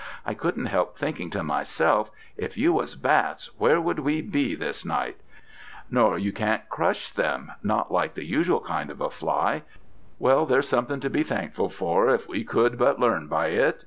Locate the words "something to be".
10.67-11.21